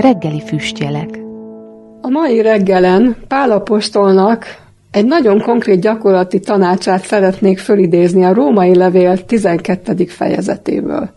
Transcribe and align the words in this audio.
reggeli 0.00 0.42
füstjelek. 0.46 1.18
A 2.00 2.08
mai 2.08 2.42
reggelen 2.42 3.16
Pálapostolnak 3.28 4.44
egy 4.90 5.04
nagyon 5.04 5.40
konkrét 5.40 5.80
gyakorlati 5.80 6.40
tanácsát 6.40 7.04
szeretnék 7.04 7.58
fölidézni 7.58 8.24
a 8.24 8.34
római 8.34 8.74
levél 8.74 9.24
12. 9.24 10.04
fejezetéből. 10.04 11.10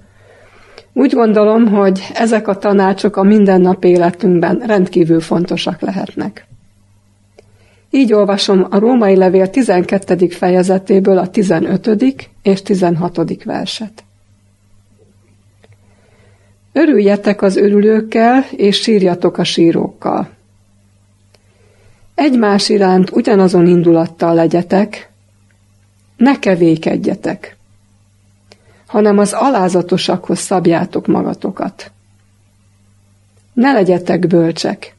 Úgy 0.93 1.13
gondolom, 1.13 1.67
hogy 1.67 2.07
ezek 2.13 2.47
a 2.47 2.57
tanácsok 2.57 3.17
a 3.17 3.23
mindennapi 3.23 3.87
életünkben 3.87 4.61
rendkívül 4.65 5.19
fontosak 5.19 5.81
lehetnek. 5.81 6.47
Így 7.89 8.13
olvasom 8.13 8.67
a 8.69 8.79
római 8.79 9.15
levél 9.15 9.49
12. 9.49 10.27
fejezetéből 10.27 11.17
a 11.17 11.27
15. 11.27 11.89
és 12.41 12.61
16. 12.61 13.43
verset. 13.43 14.02
Örüljetek 16.73 17.41
az 17.41 17.55
örülőkkel, 17.55 18.45
és 18.51 18.81
sírjatok 18.81 19.37
a 19.37 19.43
sírókkal. 19.43 20.29
Egymás 22.15 22.69
iránt 22.69 23.09
ugyanazon 23.11 23.67
indulattal 23.67 24.33
legyetek, 24.33 25.09
ne 26.17 26.39
kevékedjetek, 26.39 27.57
hanem 28.87 29.17
az 29.17 29.33
alázatosakhoz 29.33 30.39
szabjátok 30.39 31.07
magatokat. 31.07 31.91
Ne 33.53 33.71
legyetek 33.71 34.27
bölcsek 34.27 34.95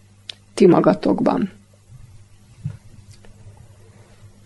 ti 0.55 0.67
magatokban. 0.67 1.51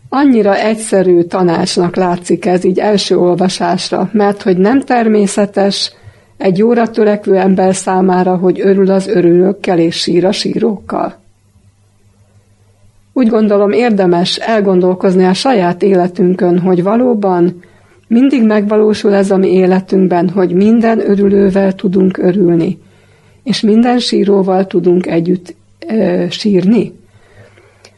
Annyira 0.09 0.57
egyszerű 0.57 1.23
tanácsnak 1.23 1.97
látszik 1.97 2.45
ez 2.47 2.65
így 2.65 2.79
első 2.79 3.19
olvasásra, 3.19 4.11
mert 4.13 4.43
hogy 4.43 4.57
nem 4.57 4.81
természetes 4.81 5.93
egy 6.39 6.59
jóra 6.59 6.91
törekvő 6.91 7.37
ember 7.37 7.75
számára, 7.75 8.37
hogy 8.37 8.61
örül 8.61 8.91
az 8.91 9.09
örülőkkel 9.09 9.79
és 9.79 9.97
sír 9.97 10.25
a 10.25 10.33
sírókkal. 10.33 11.17
Úgy 13.13 13.29
gondolom 13.29 13.73
érdemes 13.73 14.37
elgondolkozni 14.37 15.25
a 15.25 15.35
saját 15.35 15.83
életünkön, 15.83 16.59
hogy 16.59 16.83
valóban 16.83 17.61
mindig 18.09 18.45
megvalósul 18.45 19.15
ez 19.15 19.31
a 19.31 19.37
mi 19.37 19.53
életünkben, 19.53 20.29
hogy 20.29 20.53
minden 20.53 21.11
örülővel 21.11 21.73
tudunk 21.73 22.19
örülni, 22.19 22.79
és 23.43 23.61
minden 23.61 23.99
síróval 23.99 24.67
tudunk 24.67 25.07
együtt 25.07 25.55
e, 25.87 26.31
sírni. 26.31 26.93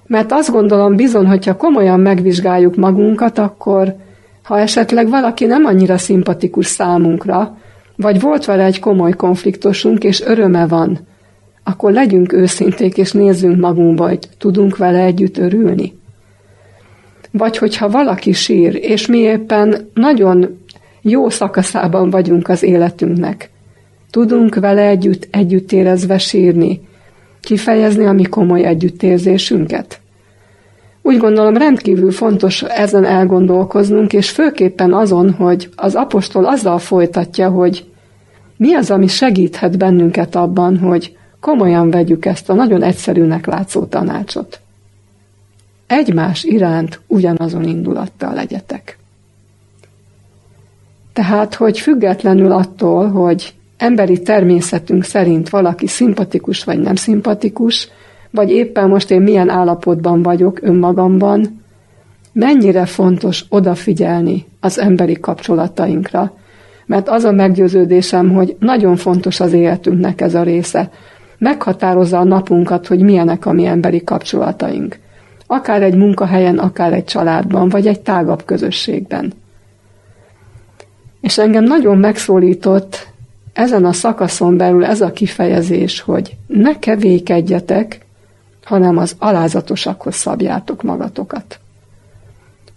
Mert 0.06 0.32
azt 0.32 0.50
gondolom 0.50 0.96
bizony, 0.96 1.26
hogyha 1.26 1.56
komolyan 1.56 2.00
megvizsgáljuk 2.00 2.76
magunkat, 2.76 3.38
akkor 3.38 3.94
ha 4.42 4.58
esetleg 4.58 5.08
valaki 5.08 5.44
nem 5.44 5.64
annyira 5.64 5.98
szimpatikus 5.98 6.66
számunkra, 6.66 7.58
vagy 8.00 8.20
volt 8.20 8.44
vele 8.44 8.64
egy 8.64 8.78
komoly 8.78 9.12
konfliktusunk, 9.12 10.04
és 10.04 10.20
öröme 10.20 10.66
van, 10.66 10.98
akkor 11.64 11.92
legyünk 11.92 12.32
őszinték, 12.32 12.96
és 12.96 13.12
nézzünk 13.12 13.60
magunkba, 13.60 14.08
hogy 14.08 14.18
tudunk 14.38 14.76
vele 14.76 14.98
együtt 14.98 15.38
örülni. 15.38 15.98
Vagy 17.30 17.56
hogyha 17.56 17.88
valaki 17.88 18.32
sír, 18.32 18.78
és 18.82 19.06
mi 19.06 19.18
éppen 19.18 19.88
nagyon 19.94 20.58
jó 21.02 21.28
szakaszában 21.28 22.10
vagyunk 22.10 22.48
az 22.48 22.62
életünknek, 22.62 23.50
tudunk 24.10 24.54
vele 24.54 24.82
együtt, 24.82 25.28
együtt 25.30 25.72
érezve 25.72 26.18
sírni, 26.18 26.80
kifejezni 27.40 28.04
a 28.04 28.12
mi 28.12 28.24
komoly 28.24 28.64
együttérzésünket. 28.64 30.00
Úgy 31.02 31.18
gondolom 31.18 31.56
rendkívül 31.56 32.10
fontos 32.10 32.62
ezen 32.62 33.04
elgondolkoznunk, 33.04 34.12
és 34.12 34.30
főképpen 34.30 34.92
azon, 34.92 35.30
hogy 35.30 35.68
az 35.76 35.94
apostol 35.94 36.44
azzal 36.44 36.78
folytatja, 36.78 37.48
hogy 37.48 37.89
mi 38.60 38.74
az, 38.74 38.90
ami 38.90 39.06
segíthet 39.06 39.78
bennünket 39.78 40.34
abban, 40.34 40.78
hogy 40.78 41.16
komolyan 41.40 41.90
vegyük 41.90 42.24
ezt 42.24 42.50
a 42.50 42.54
nagyon 42.54 42.82
egyszerűnek 42.82 43.46
látszó 43.46 43.84
tanácsot. 43.84 44.60
Egymás 45.86 46.44
iránt 46.44 47.00
ugyanazon 47.06 47.64
indulattal 47.64 48.34
legyetek. 48.34 48.98
Tehát, 51.12 51.54
hogy 51.54 51.78
függetlenül 51.78 52.52
attól, 52.52 53.08
hogy 53.08 53.54
emberi 53.76 54.22
természetünk 54.22 55.04
szerint 55.04 55.48
valaki 55.48 55.86
szimpatikus 55.86 56.64
vagy 56.64 56.78
nem 56.78 56.94
szimpatikus, 56.94 57.88
vagy 58.30 58.50
éppen 58.50 58.88
most 58.88 59.10
én 59.10 59.20
milyen 59.20 59.48
állapotban 59.48 60.22
vagyok 60.22 60.62
önmagamban, 60.62 61.62
mennyire 62.32 62.86
fontos 62.86 63.44
odafigyelni 63.48 64.46
az 64.60 64.78
emberi 64.78 65.20
kapcsolatainkra, 65.20 66.32
mert 66.90 67.08
az 67.08 67.24
a 67.24 67.32
meggyőződésem, 67.32 68.32
hogy 68.32 68.56
nagyon 68.58 68.96
fontos 68.96 69.40
az 69.40 69.52
életünknek 69.52 70.20
ez 70.20 70.34
a 70.34 70.42
része. 70.42 70.90
Meghatározza 71.38 72.18
a 72.18 72.24
napunkat, 72.24 72.86
hogy 72.86 73.00
milyenek 73.00 73.46
a 73.46 73.52
mi 73.52 73.66
emberi 73.66 74.04
kapcsolataink. 74.04 74.98
Akár 75.46 75.82
egy 75.82 75.94
munkahelyen, 75.94 76.58
akár 76.58 76.92
egy 76.92 77.04
családban, 77.04 77.68
vagy 77.68 77.86
egy 77.86 78.00
tágabb 78.00 78.44
közösségben. 78.44 79.32
És 81.20 81.38
engem 81.38 81.64
nagyon 81.64 81.98
megszólított 81.98 83.08
ezen 83.52 83.84
a 83.84 83.92
szakaszon 83.92 84.56
belül 84.56 84.84
ez 84.84 85.00
a 85.00 85.12
kifejezés, 85.12 86.00
hogy 86.00 86.36
ne 86.46 86.78
kevékedjetek, 86.78 88.06
hanem 88.64 88.96
az 88.96 89.16
alázatosakhoz 89.18 90.14
szabjátok 90.14 90.82
magatokat. 90.82 91.60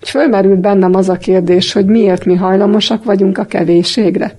Fölmerült 0.10 0.60
bennem 0.60 0.96
az 0.96 1.10
a 1.10 1.18
kérdés, 1.18 1.74
hogy 1.74 1.86
miért 1.86 2.26
mi 2.26 2.36
hajlamosak 2.36 3.04
vagyunk 3.04 3.38
a 3.38 3.46
kevésségre. 3.46 4.36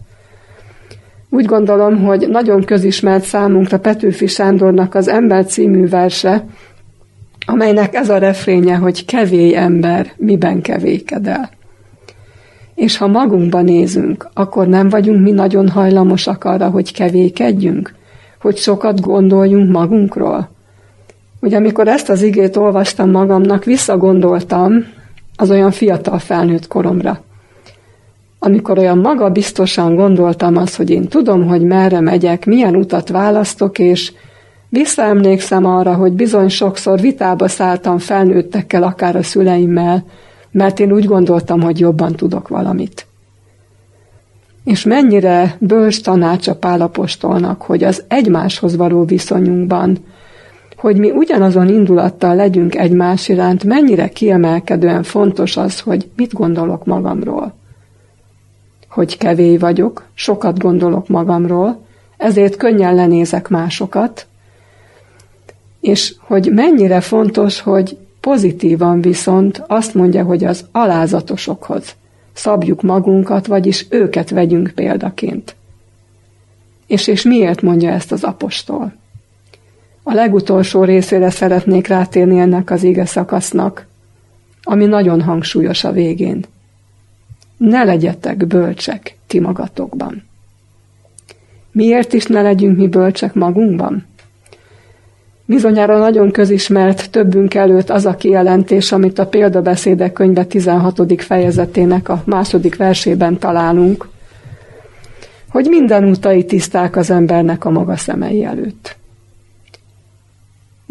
Úgy 1.31 1.45
gondolom, 1.45 2.05
hogy 2.05 2.29
nagyon 2.29 2.65
közismert 2.65 3.25
számunkra 3.25 3.79
Petőfi 3.79 4.27
Sándornak 4.27 4.95
az 4.95 5.09
Ember 5.09 5.47
című 5.47 5.89
verse, 5.89 6.45
amelynek 7.47 7.95
ez 7.95 8.09
a 8.09 8.19
refrénye, 8.19 8.75
hogy 8.75 9.05
kevély 9.05 9.57
ember, 9.57 10.13
miben 10.17 10.61
kevékedel. 10.61 11.51
És 12.75 12.97
ha 12.97 13.07
magunkba 13.07 13.61
nézünk, 13.61 14.29
akkor 14.35 14.67
nem 14.67 14.89
vagyunk 14.89 15.23
mi 15.23 15.31
nagyon 15.31 15.69
hajlamosak 15.69 16.45
arra, 16.45 16.69
hogy 16.69 16.93
kevékedjünk, 16.93 17.95
hogy 18.41 18.57
sokat 18.57 19.01
gondoljunk 19.01 19.73
magunkról. 19.73 20.51
Ugye 21.41 21.57
amikor 21.57 21.89
ezt 21.89 22.09
az 22.09 22.23
igét 22.23 22.57
olvastam 22.57 23.11
magamnak, 23.11 23.65
visszagondoltam 23.65 24.85
az 25.37 25.51
olyan 25.51 25.71
fiatal 25.71 26.19
felnőtt 26.19 26.67
koromra. 26.67 27.23
Amikor 28.39 28.79
olyan 28.79 28.99
maga 28.99 29.31
biztosan 29.31 29.95
gondoltam 29.95 30.57
azt, 30.57 30.77
hogy 30.77 30.91
én 30.91 31.09
tudom, 31.09 31.47
hogy 31.47 31.63
merre 31.63 32.01
megyek, 32.01 32.47
milyen 32.47 32.77
utat 32.77 33.09
választok, 33.09 33.79
és 33.79 34.13
visszaemlékszem 34.69 35.65
arra, 35.65 35.95
hogy 35.95 36.13
bizony 36.13 36.49
sokszor 36.49 37.01
vitába 37.01 37.49
szálltam 37.49 37.99
felnőttekkel, 37.99 38.83
akár 38.83 39.17
a 39.17 39.23
szüleimmel, 39.23 40.05
mert 40.51 40.81
én 40.81 40.93
úgy 40.93 41.05
gondoltam, 41.05 41.61
hogy 41.61 41.81
jobban 41.81 42.13
tudok 42.13 42.49
valamit. 42.49 43.07
És 44.65 44.85
mennyire 44.85 45.57
bölcs 45.59 46.03
tanács 46.03 46.49
a 46.49 46.55
pálapostolnak, 46.55 47.63
hogy 47.63 47.85
az 47.85 48.05
egymáshoz 48.09 48.77
való 48.77 49.05
viszonyunkban 49.05 49.99
hogy 50.85 50.97
mi 50.97 51.11
ugyanazon 51.11 51.69
indulattal 51.69 52.35
legyünk 52.35 52.75
egymás 52.75 53.29
iránt, 53.29 53.65
mennyire 53.65 54.09
kiemelkedően 54.09 55.03
fontos 55.03 55.57
az, 55.57 55.81
hogy 55.81 56.11
mit 56.17 56.33
gondolok 56.33 56.85
magamról. 56.85 57.55
Hogy 58.89 59.19
kevély 59.19 59.57
vagyok, 59.57 60.05
sokat 60.15 60.59
gondolok 60.59 61.09
magamról, 61.09 61.81
ezért 62.17 62.57
könnyen 62.57 62.95
lenézek 62.95 63.49
másokat, 63.49 64.27
és 65.81 66.15
hogy 66.21 66.51
mennyire 66.53 67.01
fontos, 67.01 67.61
hogy 67.61 67.97
pozitívan 68.21 69.01
viszont 69.01 69.65
azt 69.67 69.95
mondja, 69.95 70.25
hogy 70.25 70.45
az 70.45 70.65
alázatosokhoz 70.73 71.95
szabjuk 72.33 72.83
magunkat, 72.83 73.47
vagyis 73.47 73.87
őket 73.91 74.31
vegyünk 74.31 74.73
példaként. 74.75 75.57
És, 76.87 77.07
és 77.07 77.23
miért 77.23 77.63
mondja 77.63 77.91
ezt 77.91 78.13
az 78.13 78.25
apostol? 78.25 79.03
A 80.07 80.15
legutolsó 80.15 80.85
részére 80.85 81.31
szeretnék 81.31 81.87
rátérni 81.87 82.39
ennek 82.39 82.71
az 82.71 82.83
ége 82.83 83.05
szakasznak, 83.05 83.87
ami 84.63 84.85
nagyon 84.85 85.23
hangsúlyos 85.23 85.85
a 85.85 85.93
végén. 85.93 86.45
Ne 87.57 87.85
legyetek 87.85 88.47
bölcsek 88.47 89.17
ti 89.27 89.41
magatokban. 89.41 90.23
Miért 91.73 92.13
is 92.13 92.27
ne 92.27 92.43
legyünk 92.43 92.77
mi 92.77 92.89
bölcsek 92.89 93.35
magunkban? 93.35 94.07
Bizonyára 95.47 95.99
nagyon 95.99 96.31
közismert 96.31 97.11
többünk 97.11 97.55
előtt 97.55 97.91
az 97.91 98.07
a 98.07 98.15
kijelentés, 98.15 98.93
amit 98.93 99.19
a 99.19 99.27
példabeszédek 99.27 100.13
könyve 100.13 100.45
16. 100.45 101.23
fejezetének 101.23 102.09
a 102.09 102.23
második 102.27 102.77
versében 102.77 103.39
találunk, 103.39 104.09
hogy 105.49 105.67
minden 105.69 106.05
utai 106.05 106.45
tiszták 106.45 106.97
az 106.97 107.11
embernek 107.11 107.65
a 107.65 107.71
maga 107.71 107.97
szemei 107.97 108.45
előtt. 108.45 108.97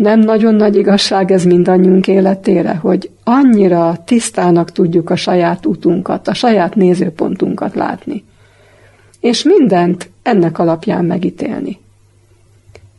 Nem 0.04 0.20
nagyon 0.20 0.56
nagy 0.56 0.76
igazság 0.76 1.32
ez 1.32 1.46
mindannyiunk 1.46 2.08
életére, 2.08 2.76
hogy 2.76 3.10
annyira 3.24 3.98
tisztának 4.06 4.72
tudjuk 4.72 5.10
a 5.10 5.16
saját 5.16 5.66
utunkat, 5.66 6.28
a 6.28 6.34
saját 6.34 6.76
nézőpontunkat 6.76 7.76
látni. 7.76 8.24
És 9.20 9.44
mindent 9.44 10.10
ennek 10.24 10.60
alapján 10.60 11.06
megítélni. 11.06 11.80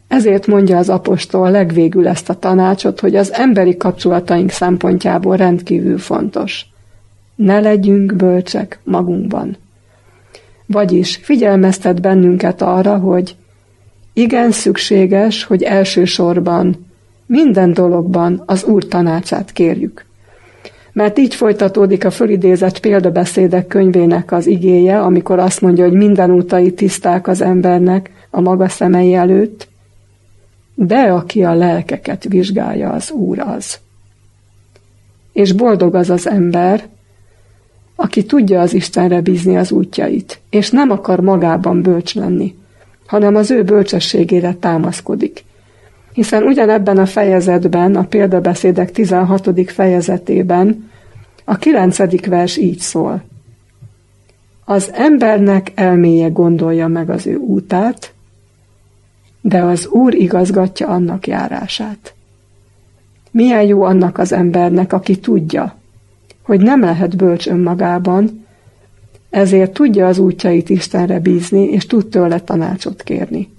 Ezért 0.08 0.46
mondja 0.46 0.78
az 0.78 0.88
apostol 0.88 1.50
legvégül 1.50 2.08
ezt 2.08 2.28
a 2.28 2.38
tanácsot, 2.38 3.00
hogy 3.00 3.16
az 3.16 3.32
emberi 3.32 3.76
kapcsolataink 3.76 4.50
szempontjából 4.50 5.36
rendkívül 5.36 5.98
fontos. 5.98 6.66
Ne 7.34 7.60
legyünk 7.60 8.14
bölcsek 8.14 8.78
magunkban. 8.84 9.56
Vagyis 10.66 11.16
figyelmeztet 11.22 12.00
bennünket 12.00 12.62
arra, 12.62 12.96
hogy 12.96 13.36
igen 14.12 14.50
szükséges, 14.50 15.44
hogy 15.44 15.62
elsősorban 15.62 16.83
minden 17.26 17.72
dologban 17.72 18.42
az 18.46 18.64
Úr 18.64 18.88
tanácsát 18.88 19.52
kérjük. 19.52 20.04
Mert 20.92 21.18
így 21.18 21.34
folytatódik 21.34 22.04
a 22.04 22.10
fölidézett 22.10 22.78
példabeszédek 22.78 23.66
könyvének 23.66 24.32
az 24.32 24.46
igéje, 24.46 25.00
amikor 25.00 25.38
azt 25.38 25.60
mondja, 25.60 25.84
hogy 25.84 25.96
minden 25.96 26.30
útai 26.30 26.72
tiszták 26.72 27.28
az 27.28 27.40
embernek 27.40 28.10
a 28.30 28.40
maga 28.40 28.68
szemei 28.68 29.14
előtt, 29.14 29.68
de 30.74 31.00
aki 31.00 31.44
a 31.44 31.54
lelkeket 31.54 32.24
vizsgálja, 32.24 32.90
az 32.90 33.10
Úr 33.10 33.38
az. 33.38 33.78
És 35.32 35.52
boldog 35.52 35.94
az 35.94 36.10
az 36.10 36.28
ember, 36.28 36.84
aki 37.96 38.24
tudja 38.24 38.60
az 38.60 38.74
Istenre 38.74 39.20
bízni 39.20 39.56
az 39.56 39.72
útjait, 39.72 40.40
és 40.50 40.70
nem 40.70 40.90
akar 40.90 41.20
magában 41.20 41.82
bölcs 41.82 42.14
lenni, 42.14 42.54
hanem 43.06 43.36
az 43.36 43.50
ő 43.50 43.62
bölcsességére 43.62 44.54
támaszkodik. 44.54 45.43
Hiszen 46.14 46.42
ugyanebben 46.42 46.98
a 46.98 47.06
fejezetben, 47.06 47.96
a 47.96 48.04
példabeszédek 48.04 48.90
16. 48.90 49.70
fejezetében 49.70 50.90
a 51.44 51.56
9. 51.56 52.26
vers 52.26 52.56
így 52.56 52.78
szól. 52.78 53.22
Az 54.64 54.90
embernek 54.92 55.72
elméje 55.74 56.28
gondolja 56.28 56.88
meg 56.88 57.10
az 57.10 57.26
ő 57.26 57.36
útát, 57.36 58.12
de 59.40 59.62
az 59.62 59.86
Úr 59.86 60.14
igazgatja 60.14 60.88
annak 60.88 61.26
járását. 61.26 62.14
Milyen 63.30 63.62
jó 63.62 63.82
annak 63.82 64.18
az 64.18 64.32
embernek, 64.32 64.92
aki 64.92 65.18
tudja, 65.18 65.74
hogy 66.42 66.60
nem 66.60 66.80
lehet 66.80 67.16
bölcs 67.16 67.46
önmagában, 67.46 68.46
ezért 69.30 69.72
tudja 69.72 70.06
az 70.06 70.18
útjait 70.18 70.68
Istenre 70.68 71.20
bízni, 71.20 71.62
és 71.62 71.86
tud 71.86 72.06
tőle 72.06 72.40
tanácsot 72.40 73.02
kérni. 73.02 73.53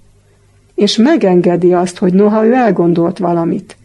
És 0.76 0.96
megengedi 0.96 1.72
azt, 1.72 1.98
hogy 1.98 2.12
noha 2.12 2.44
ő 2.44 2.52
elgondolt 2.52 3.18
valamit, 3.18 3.76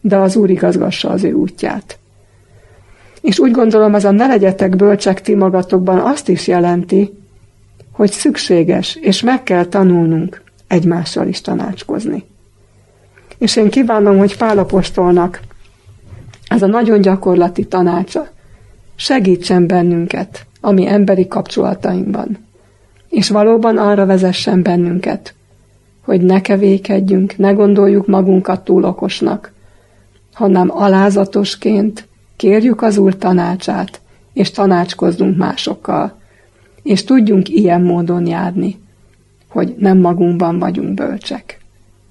de 0.00 0.16
az 0.16 0.36
Úr 0.36 0.50
igazgassa 0.50 1.10
az 1.10 1.24
ő 1.24 1.32
útját. 1.32 1.98
És 3.20 3.38
úgy 3.38 3.50
gondolom, 3.50 3.94
az 3.94 4.04
a 4.04 4.10
ne 4.10 4.26
legyetek 4.26 4.76
bölcsek 4.76 5.20
ti 5.20 5.34
magatokban 5.34 5.98
azt 5.98 6.28
is 6.28 6.46
jelenti, 6.46 7.12
hogy 7.92 8.10
szükséges, 8.10 8.98
és 9.00 9.22
meg 9.22 9.42
kell 9.42 9.64
tanulnunk 9.64 10.42
egymással 10.66 11.26
is 11.26 11.40
tanácskozni. 11.40 12.24
És 13.38 13.56
én 13.56 13.70
kívánom, 13.70 14.18
hogy 14.18 14.36
Pálapostolnak 14.36 15.40
ez 16.48 16.62
a 16.62 16.66
nagyon 16.66 17.00
gyakorlati 17.00 17.64
tanácsa 17.64 18.28
segítsen 18.96 19.66
bennünket 19.66 20.46
a 20.60 20.70
mi 20.70 20.86
emberi 20.86 21.28
kapcsolatainkban, 21.28 22.38
és 23.08 23.28
valóban 23.28 23.78
arra 23.78 24.06
vezessen 24.06 24.62
bennünket, 24.62 25.34
hogy 26.04 26.20
ne 26.20 26.40
kevékedjünk, 26.40 27.36
ne 27.36 27.52
gondoljuk 27.52 28.06
magunkat 28.06 28.64
túl 28.64 28.84
okosnak, 28.84 29.52
hanem 30.32 30.70
alázatosként 30.70 32.08
kérjük 32.36 32.82
az 32.82 32.96
Úr 32.98 33.16
tanácsát, 33.16 34.00
és 34.32 34.50
tanácskozzunk 34.50 35.36
másokkal, 35.36 36.18
és 36.82 37.04
tudjunk 37.04 37.48
ilyen 37.48 37.82
módon 37.82 38.26
járni, 38.26 38.78
hogy 39.48 39.74
nem 39.78 39.98
magunkban 39.98 40.58
vagyunk 40.58 40.94
bölcsek. 40.94 41.58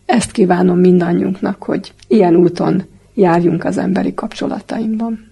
Ezt 0.06 0.32
kívánom 0.32 0.80
mindannyiunknak, 0.80 1.64
hogy 1.64 1.94
ilyen 2.08 2.36
úton 2.36 2.84
járjunk 3.14 3.64
az 3.64 3.78
emberi 3.78 4.14
kapcsolatainkban. 4.14 5.29